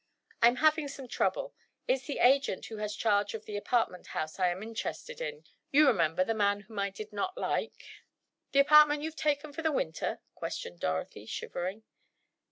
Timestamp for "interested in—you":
4.63-5.85